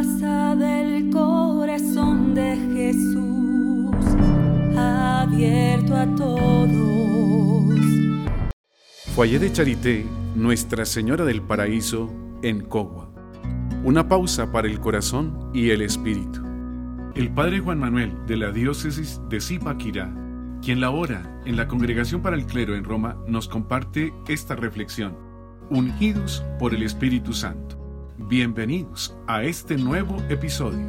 casa 0.00 0.56
del 0.56 1.10
corazón 1.10 2.34
de 2.34 2.56
Jesús, 2.72 4.16
abierto 4.74 5.94
a 5.94 6.06
todos. 6.16 7.78
Foyer 9.14 9.40
de 9.40 9.52
Charité, 9.52 10.06
Nuestra 10.34 10.86
Señora 10.86 11.26
del 11.26 11.42
Paraíso, 11.42 12.10
en 12.42 12.62
Cogua. 12.62 13.12
Una 13.84 14.08
pausa 14.08 14.50
para 14.50 14.68
el 14.68 14.80
corazón 14.80 15.50
y 15.52 15.68
el 15.68 15.82
espíritu. 15.82 16.40
El 17.14 17.30
Padre 17.34 17.60
Juan 17.60 17.78
Manuel 17.78 18.14
de 18.26 18.38
la 18.38 18.52
Diócesis 18.52 19.20
de 19.28 19.38
Zipaquirá, 19.38 20.10
quien 20.62 20.80
labora 20.80 21.42
en 21.44 21.56
la 21.56 21.68
Congregación 21.68 22.22
para 22.22 22.36
el 22.36 22.46
Clero 22.46 22.74
en 22.74 22.84
Roma, 22.84 23.18
nos 23.26 23.48
comparte 23.48 24.14
esta 24.28 24.56
reflexión. 24.56 25.14
Ungidos 25.68 26.42
por 26.58 26.72
el 26.72 26.84
Espíritu 26.84 27.34
Santo. 27.34 27.79
Bienvenidos 28.28 29.16
a 29.26 29.42
este 29.44 29.76
nuevo 29.76 30.16
episodio. 30.28 30.86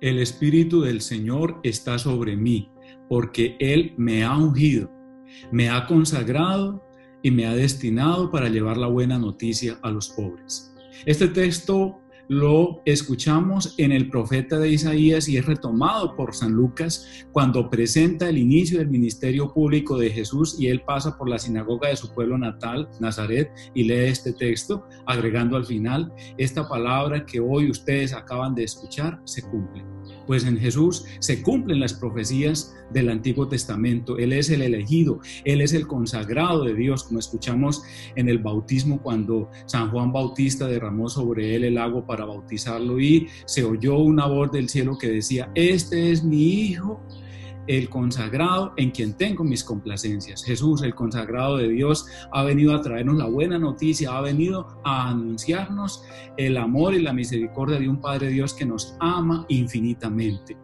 El 0.00 0.18
Espíritu 0.18 0.80
del 0.80 1.02
Señor 1.02 1.60
está 1.62 1.98
sobre 1.98 2.36
mí, 2.36 2.70
porque 3.08 3.56
Él 3.60 3.92
me 3.98 4.24
ha 4.24 4.36
ungido, 4.36 4.90
me 5.52 5.68
ha 5.68 5.86
consagrado 5.86 6.82
y 7.22 7.30
me 7.30 7.46
ha 7.46 7.54
destinado 7.54 8.30
para 8.30 8.48
llevar 8.48 8.78
la 8.78 8.86
buena 8.86 9.18
noticia 9.18 9.78
a 9.82 9.90
los 9.90 10.08
pobres. 10.08 10.74
Este 11.04 11.28
texto 11.28 12.00
lo 12.30 12.80
escuchamos 12.84 13.74
en 13.76 13.90
el 13.90 14.08
profeta 14.08 14.56
de 14.60 14.70
Isaías 14.70 15.28
y 15.28 15.36
es 15.36 15.46
retomado 15.46 16.14
por 16.14 16.32
San 16.32 16.52
Lucas 16.52 17.26
cuando 17.32 17.68
presenta 17.68 18.28
el 18.28 18.38
inicio 18.38 18.78
del 18.78 18.88
ministerio 18.88 19.52
público 19.52 19.98
de 19.98 20.10
Jesús 20.10 20.54
y 20.56 20.68
él 20.68 20.80
pasa 20.86 21.18
por 21.18 21.28
la 21.28 21.40
sinagoga 21.40 21.88
de 21.88 21.96
su 21.96 22.14
pueblo 22.14 22.38
natal, 22.38 22.88
Nazaret, 23.00 23.50
y 23.74 23.82
lee 23.82 24.10
este 24.10 24.32
texto, 24.32 24.86
agregando 25.06 25.56
al 25.56 25.66
final, 25.66 26.12
esta 26.38 26.68
palabra 26.68 27.26
que 27.26 27.40
hoy 27.40 27.68
ustedes 27.68 28.12
acaban 28.12 28.54
de 28.54 28.62
escuchar 28.62 29.20
se 29.24 29.42
cumple 29.42 29.84
pues 30.26 30.44
en 30.44 30.58
Jesús 30.58 31.04
se 31.18 31.42
cumplen 31.42 31.80
las 31.80 31.94
profecías 31.94 32.74
del 32.90 33.08
Antiguo 33.08 33.48
Testamento. 33.48 34.18
Él 34.18 34.32
es 34.32 34.50
el 34.50 34.62
elegido, 34.62 35.20
Él 35.44 35.60
es 35.60 35.72
el 35.72 35.86
consagrado 35.86 36.64
de 36.64 36.74
Dios, 36.74 37.04
como 37.04 37.18
escuchamos 37.18 37.82
en 38.16 38.28
el 38.28 38.38
bautismo 38.38 39.00
cuando 39.02 39.50
San 39.66 39.90
Juan 39.90 40.12
Bautista 40.12 40.66
derramó 40.66 41.08
sobre 41.08 41.54
él 41.54 41.64
el 41.64 41.78
agua 41.78 42.06
para 42.06 42.24
bautizarlo 42.24 43.00
y 43.00 43.28
se 43.46 43.64
oyó 43.64 43.98
una 43.98 44.26
voz 44.26 44.50
del 44.52 44.68
cielo 44.68 44.98
que 44.98 45.08
decía, 45.08 45.50
este 45.54 46.10
es 46.10 46.24
mi 46.24 46.40
Hijo 46.40 47.00
el 47.70 47.88
consagrado 47.88 48.72
en 48.76 48.90
quien 48.90 49.16
tengo 49.16 49.44
mis 49.44 49.62
complacencias. 49.62 50.42
Jesús, 50.42 50.82
el 50.82 50.92
consagrado 50.92 51.56
de 51.56 51.68
Dios, 51.68 52.04
ha 52.32 52.42
venido 52.42 52.74
a 52.74 52.82
traernos 52.82 53.16
la 53.16 53.26
buena 53.26 53.60
noticia, 53.60 54.10
ha 54.10 54.20
venido 54.20 54.66
a 54.82 55.10
anunciarnos 55.10 56.02
el 56.36 56.56
amor 56.56 56.94
y 56.94 56.98
la 57.00 57.12
misericordia 57.12 57.78
de 57.78 57.88
un 57.88 58.00
Padre 58.00 58.30
Dios 58.30 58.54
que 58.54 58.66
nos 58.66 58.96
ama 58.98 59.46
infinitamente. 59.48 60.56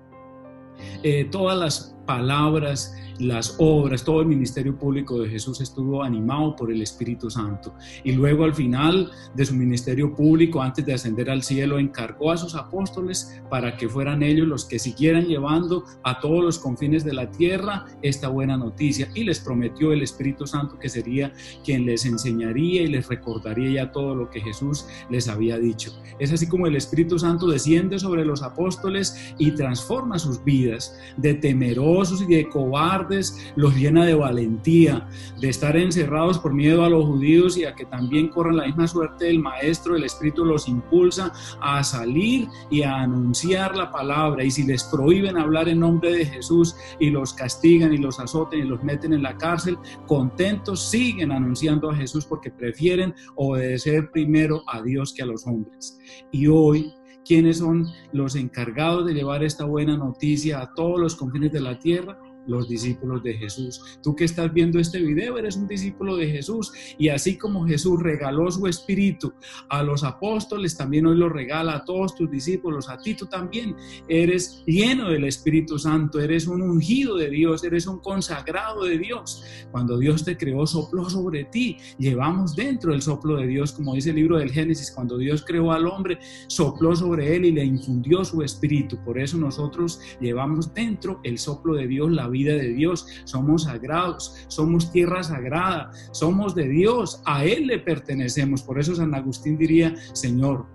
Eh, 1.04 1.28
todas 1.30 1.56
las 1.56 1.95
palabras 2.06 2.94
las 3.18 3.56
obras, 3.58 4.04
todo 4.04 4.20
el 4.20 4.26
ministerio 4.26 4.76
público 4.76 5.20
de 5.20 5.30
Jesús 5.30 5.60
estuvo 5.60 6.02
animado 6.02 6.54
por 6.54 6.70
el 6.70 6.82
Espíritu 6.82 7.30
Santo. 7.30 7.74
Y 8.04 8.12
luego 8.12 8.44
al 8.44 8.54
final 8.54 9.10
de 9.34 9.46
su 9.46 9.54
ministerio 9.54 10.14
público, 10.14 10.60
antes 10.60 10.84
de 10.84 10.92
ascender 10.92 11.30
al 11.30 11.42
cielo, 11.42 11.78
encargó 11.78 12.30
a 12.30 12.36
sus 12.36 12.54
apóstoles 12.54 13.40
para 13.48 13.76
que 13.76 13.88
fueran 13.88 14.22
ellos 14.22 14.46
los 14.46 14.66
que 14.66 14.78
siguieran 14.78 15.26
llevando 15.26 15.84
a 16.02 16.20
todos 16.20 16.44
los 16.44 16.58
confines 16.58 17.04
de 17.04 17.14
la 17.14 17.30
tierra 17.30 17.86
esta 18.02 18.28
buena 18.28 18.58
noticia. 18.58 19.08
Y 19.14 19.24
les 19.24 19.40
prometió 19.40 19.92
el 19.92 20.02
Espíritu 20.02 20.46
Santo 20.46 20.78
que 20.78 20.90
sería 20.90 21.32
quien 21.64 21.86
les 21.86 22.04
enseñaría 22.04 22.82
y 22.82 22.88
les 22.88 23.08
recordaría 23.08 23.84
ya 23.84 23.92
todo 23.92 24.14
lo 24.14 24.28
que 24.28 24.42
Jesús 24.42 24.84
les 25.08 25.26
había 25.28 25.58
dicho. 25.58 25.90
Es 26.18 26.32
así 26.32 26.46
como 26.46 26.66
el 26.66 26.76
Espíritu 26.76 27.18
Santo 27.18 27.46
desciende 27.46 27.98
sobre 27.98 28.26
los 28.26 28.42
apóstoles 28.42 29.34
y 29.38 29.52
transforma 29.52 30.18
sus 30.18 30.44
vidas 30.44 30.98
de 31.16 31.34
temerosos 31.34 31.95
y 31.96 32.26
de 32.26 32.48
cobardes 32.48 33.52
los 33.56 33.74
llena 33.74 34.04
de 34.04 34.14
valentía, 34.14 35.08
de 35.40 35.48
estar 35.48 35.76
encerrados 35.76 36.38
por 36.38 36.52
miedo 36.52 36.84
a 36.84 36.90
los 36.90 37.06
judíos 37.06 37.56
y 37.56 37.64
a 37.64 37.74
que 37.74 37.86
también 37.86 38.28
corran 38.28 38.56
la 38.56 38.66
misma 38.66 38.86
suerte 38.86 39.26
del 39.26 39.38
Maestro, 39.38 39.96
el 39.96 40.04
Espíritu 40.04 40.44
los 40.44 40.68
impulsa 40.68 41.32
a 41.60 41.82
salir 41.82 42.48
y 42.70 42.82
a 42.82 42.96
anunciar 42.96 43.74
la 43.76 43.90
palabra. 43.90 44.44
Y 44.44 44.50
si 44.50 44.64
les 44.64 44.84
prohíben 44.84 45.38
hablar 45.38 45.70
en 45.70 45.80
nombre 45.80 46.12
de 46.12 46.26
Jesús 46.26 46.76
y 47.00 47.08
los 47.08 47.32
castigan 47.32 47.94
y 47.94 47.98
los 47.98 48.20
azoten 48.20 48.60
y 48.60 48.64
los 48.64 48.82
meten 48.84 49.14
en 49.14 49.22
la 49.22 49.36
cárcel, 49.38 49.78
contentos 50.06 50.90
siguen 50.90 51.32
anunciando 51.32 51.90
a 51.90 51.96
Jesús 51.96 52.26
porque 52.26 52.50
prefieren 52.50 53.14
obedecer 53.36 54.10
primero 54.10 54.62
a 54.70 54.82
Dios 54.82 55.14
que 55.14 55.22
a 55.22 55.26
los 55.26 55.46
hombres. 55.46 55.98
Y 56.30 56.46
hoy 56.46 56.92
¿Quiénes 57.26 57.58
son 57.58 57.88
los 58.12 58.36
encargados 58.36 59.04
de 59.04 59.12
llevar 59.12 59.42
esta 59.42 59.64
buena 59.64 59.96
noticia 59.96 60.60
a 60.60 60.72
todos 60.74 61.00
los 61.00 61.16
confines 61.16 61.50
de 61.50 61.60
la 61.60 61.76
tierra? 61.78 62.16
Los 62.46 62.68
discípulos 62.68 63.22
de 63.22 63.34
Jesús. 63.34 63.98
Tú 64.02 64.14
que 64.14 64.24
estás 64.24 64.52
viendo 64.52 64.78
este 64.78 65.00
video 65.00 65.38
eres 65.38 65.56
un 65.56 65.66
discípulo 65.66 66.16
de 66.16 66.28
Jesús 66.28 66.72
y 66.98 67.08
así 67.08 67.36
como 67.36 67.66
Jesús 67.66 68.02
regaló 68.02 68.50
su 68.50 68.66
espíritu 68.66 69.32
a 69.68 69.82
los 69.82 70.04
apóstoles, 70.04 70.76
también 70.76 71.06
hoy 71.06 71.16
lo 71.16 71.28
regala 71.28 71.76
a 71.76 71.84
todos 71.84 72.14
tus 72.14 72.30
discípulos, 72.30 72.88
a 72.88 72.98
ti 72.98 73.14
tú 73.14 73.26
también 73.26 73.74
eres 74.08 74.62
lleno 74.66 75.10
del 75.10 75.24
Espíritu 75.24 75.78
Santo, 75.78 76.20
eres 76.20 76.46
un 76.46 76.62
ungido 76.62 77.16
de 77.16 77.30
Dios, 77.30 77.64
eres 77.64 77.86
un 77.86 77.98
consagrado 78.00 78.84
de 78.84 78.98
Dios. 78.98 79.42
Cuando 79.70 79.98
Dios 79.98 80.24
te 80.24 80.36
creó, 80.36 80.66
sopló 80.66 81.08
sobre 81.10 81.44
ti, 81.44 81.76
llevamos 81.98 82.54
dentro 82.54 82.92
el 82.92 83.02
soplo 83.02 83.36
de 83.36 83.46
Dios, 83.46 83.72
como 83.72 83.94
dice 83.94 84.10
el 84.10 84.16
libro 84.16 84.38
del 84.38 84.50
Génesis, 84.50 84.92
cuando 84.92 85.18
Dios 85.18 85.44
creó 85.46 85.72
al 85.72 85.86
hombre, 85.86 86.18
sopló 86.48 86.94
sobre 86.94 87.36
él 87.36 87.44
y 87.44 87.52
le 87.52 87.64
infundió 87.64 88.24
su 88.24 88.42
espíritu. 88.42 88.98
Por 89.04 89.18
eso 89.18 89.36
nosotros 89.36 90.00
llevamos 90.20 90.72
dentro 90.72 91.20
el 91.24 91.38
soplo 91.38 91.74
de 91.74 91.86
Dios, 91.86 92.10
la 92.10 92.28
vida 92.28 92.35
vida 92.36 92.54
de 92.54 92.74
Dios, 92.74 93.06
somos 93.24 93.64
sagrados, 93.64 94.34
somos 94.48 94.92
tierra 94.92 95.22
sagrada, 95.22 95.90
somos 96.12 96.54
de 96.54 96.68
Dios, 96.68 97.22
a 97.24 97.44
Él 97.44 97.66
le 97.66 97.78
pertenecemos. 97.78 98.62
Por 98.62 98.78
eso 98.78 98.94
San 98.94 99.14
Agustín 99.14 99.56
diría, 99.56 99.94
Señor, 100.12 100.66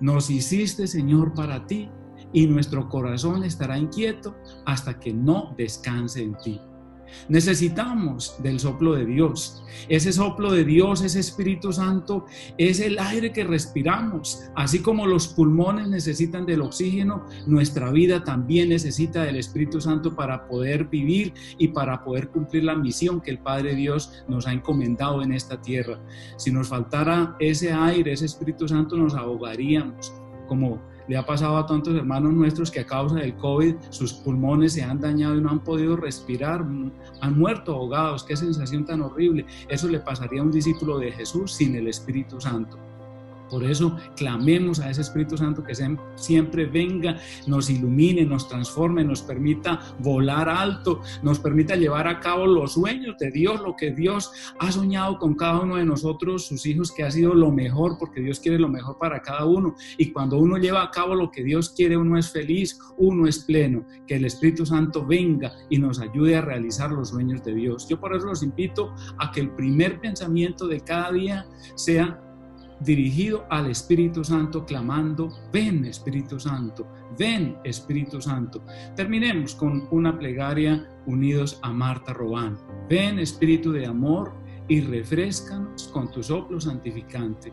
nos 0.00 0.30
hiciste, 0.30 0.86
Señor, 0.86 1.34
para 1.34 1.66
ti, 1.66 1.90
y 2.32 2.46
nuestro 2.46 2.88
corazón 2.88 3.42
estará 3.44 3.76
inquieto 3.78 4.36
hasta 4.64 4.98
que 5.00 5.12
no 5.12 5.54
descanse 5.56 6.22
en 6.22 6.36
ti. 6.38 6.60
Necesitamos 7.28 8.36
del 8.42 8.60
soplo 8.60 8.94
de 8.94 9.06
Dios. 9.06 9.62
Ese 9.88 10.12
soplo 10.12 10.52
de 10.52 10.64
Dios, 10.64 11.02
ese 11.02 11.20
Espíritu 11.20 11.72
Santo, 11.72 12.26
es 12.58 12.80
el 12.80 12.98
aire 12.98 13.32
que 13.32 13.44
respiramos. 13.44 14.42
Así 14.54 14.80
como 14.80 15.06
los 15.06 15.28
pulmones 15.28 15.88
necesitan 15.88 16.46
del 16.46 16.62
oxígeno, 16.62 17.26
nuestra 17.46 17.90
vida 17.90 18.24
también 18.24 18.68
necesita 18.68 19.22
del 19.22 19.36
Espíritu 19.36 19.80
Santo 19.80 20.14
para 20.14 20.46
poder 20.46 20.84
vivir 20.84 21.34
y 21.58 21.68
para 21.68 22.02
poder 22.04 22.28
cumplir 22.28 22.64
la 22.64 22.74
misión 22.74 23.20
que 23.20 23.30
el 23.30 23.38
Padre 23.38 23.74
Dios 23.74 24.24
nos 24.28 24.46
ha 24.46 24.52
encomendado 24.52 25.22
en 25.22 25.32
esta 25.32 25.60
tierra. 25.60 26.00
Si 26.36 26.50
nos 26.50 26.68
faltara 26.68 27.36
ese 27.38 27.72
aire, 27.72 28.12
ese 28.12 28.26
Espíritu 28.26 28.68
Santo, 28.68 28.96
nos 28.96 29.14
ahogaríamos 29.14 30.12
como 30.46 30.80
le 31.08 31.16
ha 31.16 31.24
pasado 31.24 31.56
a 31.56 31.66
tantos 31.66 31.94
hermanos 31.94 32.32
nuestros 32.32 32.70
que 32.70 32.80
a 32.80 32.86
causa 32.86 33.16
del 33.16 33.34
COVID 33.36 33.74
sus 33.90 34.12
pulmones 34.12 34.74
se 34.74 34.82
han 34.82 35.00
dañado 35.00 35.36
y 35.36 35.40
no 35.40 35.50
han 35.50 35.60
podido 35.60 35.96
respirar, 35.96 36.64
han 37.20 37.38
muerto 37.38 37.74
ahogados. 37.74 38.24
Qué 38.24 38.36
sensación 38.36 38.84
tan 38.84 39.02
horrible. 39.02 39.46
Eso 39.68 39.88
le 39.88 40.00
pasaría 40.00 40.40
a 40.40 40.44
un 40.44 40.50
discípulo 40.50 40.98
de 40.98 41.12
Jesús 41.12 41.52
sin 41.52 41.74
el 41.74 41.88
Espíritu 41.88 42.40
Santo. 42.40 42.89
Por 43.50 43.64
eso 43.64 43.96
clamemos 44.16 44.80
a 44.80 44.90
ese 44.90 45.00
Espíritu 45.00 45.36
Santo 45.36 45.62
que 45.62 45.74
siempre 46.14 46.66
venga, 46.66 47.18
nos 47.46 47.68
ilumine, 47.68 48.24
nos 48.24 48.48
transforme, 48.48 49.04
nos 49.04 49.22
permita 49.22 49.80
volar 49.98 50.48
alto, 50.48 51.00
nos 51.22 51.38
permita 51.38 51.76
llevar 51.76 52.06
a 52.06 52.20
cabo 52.20 52.46
los 52.46 52.74
sueños 52.74 53.16
de 53.18 53.30
Dios, 53.30 53.60
lo 53.60 53.74
que 53.76 53.90
Dios 53.90 54.32
ha 54.58 54.70
soñado 54.70 55.18
con 55.18 55.34
cada 55.34 55.60
uno 55.60 55.76
de 55.76 55.84
nosotros, 55.84 56.46
sus 56.46 56.64
hijos, 56.66 56.92
que 56.92 57.02
ha 57.02 57.10
sido 57.10 57.34
lo 57.34 57.50
mejor, 57.50 57.96
porque 57.98 58.20
Dios 58.20 58.40
quiere 58.40 58.58
lo 58.58 58.68
mejor 58.68 58.98
para 58.98 59.20
cada 59.20 59.44
uno. 59.44 59.74
Y 59.98 60.12
cuando 60.12 60.38
uno 60.38 60.56
lleva 60.56 60.82
a 60.82 60.90
cabo 60.90 61.14
lo 61.14 61.30
que 61.30 61.42
Dios 61.42 61.70
quiere, 61.70 61.96
uno 61.96 62.18
es 62.18 62.30
feliz, 62.30 62.78
uno 62.96 63.26
es 63.26 63.40
pleno. 63.40 63.84
Que 64.06 64.16
el 64.16 64.24
Espíritu 64.24 64.64
Santo 64.64 65.04
venga 65.04 65.52
y 65.68 65.78
nos 65.78 66.00
ayude 66.00 66.36
a 66.36 66.42
realizar 66.42 66.90
los 66.92 67.10
sueños 67.10 67.42
de 67.42 67.54
Dios. 67.54 67.88
Yo 67.88 67.98
por 67.98 68.14
eso 68.14 68.26
los 68.26 68.42
invito 68.42 68.94
a 69.18 69.30
que 69.32 69.40
el 69.40 69.50
primer 69.50 70.00
pensamiento 70.00 70.66
de 70.66 70.80
cada 70.80 71.12
día 71.12 71.46
sea 71.74 72.20
dirigido 72.80 73.44
al 73.50 73.70
Espíritu 73.70 74.24
Santo, 74.24 74.64
clamando, 74.64 75.30
ven 75.52 75.84
Espíritu 75.84 76.40
Santo, 76.40 76.86
ven 77.18 77.56
Espíritu 77.64 78.20
Santo. 78.20 78.62
Terminemos 78.96 79.54
con 79.54 79.86
una 79.90 80.18
plegaria 80.18 80.88
unidos 81.06 81.58
a 81.62 81.72
Marta 81.72 82.12
Robán. 82.12 82.58
Ven 82.88 83.18
Espíritu 83.18 83.70
de 83.72 83.86
amor 83.86 84.32
y 84.68 84.80
refrescanos 84.80 85.88
con 85.88 86.10
tu 86.10 86.22
soplo 86.22 86.60
santificante. 86.60 87.52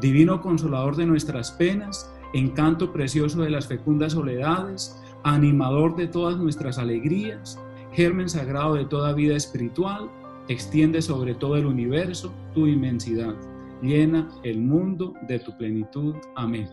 Divino 0.00 0.40
consolador 0.40 0.94
de 0.96 1.06
nuestras 1.06 1.50
penas, 1.52 2.12
encanto 2.32 2.92
precioso 2.92 3.42
de 3.42 3.50
las 3.50 3.66
fecundas 3.66 4.12
soledades, 4.12 4.96
animador 5.24 5.96
de 5.96 6.06
todas 6.06 6.36
nuestras 6.36 6.78
alegrías, 6.78 7.58
germen 7.92 8.28
sagrado 8.28 8.74
de 8.74 8.84
toda 8.84 9.14
vida 9.14 9.36
espiritual, 9.36 10.10
extiende 10.48 11.02
sobre 11.02 11.34
todo 11.34 11.56
el 11.56 11.66
universo 11.66 12.32
tu 12.54 12.66
inmensidad 12.66 13.34
llena 13.82 14.28
el 14.42 14.60
mundo 14.60 15.14
de 15.28 15.38
tu 15.38 15.56
plenitud. 15.56 16.16
Amén. 16.36 16.68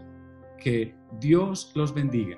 Que 0.58 0.96
Dios 1.20 1.72
los 1.76 1.94
bendiga. 1.94 2.38